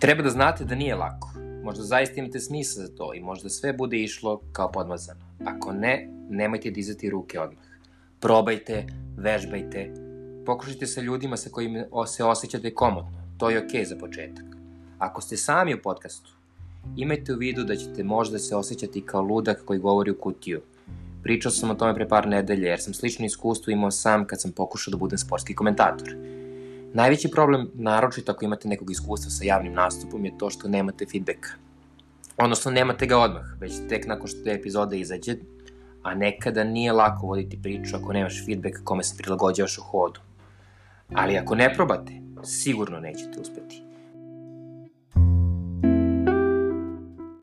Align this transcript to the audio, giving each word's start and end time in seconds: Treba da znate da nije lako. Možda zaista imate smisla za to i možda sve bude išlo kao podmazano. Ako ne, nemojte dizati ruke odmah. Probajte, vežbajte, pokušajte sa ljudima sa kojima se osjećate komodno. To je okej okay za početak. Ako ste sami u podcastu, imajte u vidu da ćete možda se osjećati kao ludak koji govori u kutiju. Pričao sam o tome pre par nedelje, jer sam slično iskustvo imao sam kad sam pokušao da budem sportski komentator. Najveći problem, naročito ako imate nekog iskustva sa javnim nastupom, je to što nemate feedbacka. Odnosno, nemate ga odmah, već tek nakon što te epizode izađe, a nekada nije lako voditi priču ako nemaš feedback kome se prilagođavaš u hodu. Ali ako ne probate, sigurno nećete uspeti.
Treba 0.00 0.22
da 0.22 0.30
znate 0.30 0.64
da 0.64 0.74
nije 0.74 0.94
lako. 0.94 1.30
Možda 1.64 1.84
zaista 1.84 2.20
imate 2.20 2.40
smisla 2.40 2.84
za 2.84 2.94
to 2.94 3.14
i 3.14 3.20
možda 3.20 3.48
sve 3.48 3.72
bude 3.72 3.96
išlo 3.96 4.40
kao 4.52 4.72
podmazano. 4.72 5.20
Ako 5.44 5.72
ne, 5.72 6.08
nemojte 6.30 6.70
dizati 6.70 7.10
ruke 7.10 7.40
odmah. 7.40 7.64
Probajte, 8.20 8.86
vežbajte, 9.16 9.94
pokušajte 10.46 10.86
sa 10.86 11.00
ljudima 11.00 11.36
sa 11.36 11.50
kojima 11.50 11.84
se 12.06 12.24
osjećate 12.24 12.74
komodno. 12.74 13.22
To 13.38 13.50
je 13.50 13.58
okej 13.58 13.80
okay 13.80 13.88
za 13.88 13.96
početak. 13.96 14.44
Ako 14.98 15.20
ste 15.20 15.36
sami 15.36 15.74
u 15.74 15.82
podcastu, 15.82 16.32
imajte 16.96 17.32
u 17.32 17.36
vidu 17.36 17.64
da 17.64 17.76
ćete 17.76 18.04
možda 18.04 18.38
se 18.38 18.56
osjećati 18.56 19.06
kao 19.06 19.22
ludak 19.22 19.62
koji 19.64 19.80
govori 19.80 20.10
u 20.10 20.18
kutiju. 20.20 20.60
Pričao 21.22 21.52
sam 21.52 21.70
o 21.70 21.74
tome 21.74 21.94
pre 21.94 22.08
par 22.08 22.28
nedelje, 22.28 22.66
jer 22.66 22.80
sam 22.80 22.94
slično 22.94 23.26
iskustvo 23.26 23.70
imao 23.70 23.90
sam 23.90 24.24
kad 24.26 24.40
sam 24.40 24.52
pokušao 24.52 24.90
da 24.92 24.96
budem 24.96 25.18
sportski 25.18 25.54
komentator. 25.54 26.08
Najveći 26.94 27.28
problem, 27.30 27.70
naročito 27.74 28.32
ako 28.32 28.44
imate 28.44 28.68
nekog 28.68 28.90
iskustva 28.90 29.30
sa 29.30 29.44
javnim 29.44 29.72
nastupom, 29.72 30.24
je 30.24 30.38
to 30.38 30.50
što 30.50 30.68
nemate 30.68 31.06
feedbacka. 31.06 31.50
Odnosno, 32.36 32.70
nemate 32.70 33.06
ga 33.06 33.18
odmah, 33.18 33.44
već 33.60 33.72
tek 33.88 34.06
nakon 34.06 34.26
što 34.26 34.42
te 34.44 34.50
epizode 34.50 34.98
izađe, 34.98 35.36
a 36.02 36.14
nekada 36.14 36.64
nije 36.64 36.92
lako 36.92 37.26
voditi 37.26 37.62
priču 37.62 37.96
ako 37.96 38.12
nemaš 38.12 38.44
feedback 38.46 38.76
kome 38.84 39.04
se 39.04 39.16
prilagođavaš 39.16 39.78
u 39.78 39.82
hodu. 39.82 40.20
Ali 41.14 41.38
ako 41.38 41.54
ne 41.54 41.74
probate, 41.74 42.12
sigurno 42.44 43.00
nećete 43.00 43.40
uspeti. 43.40 43.82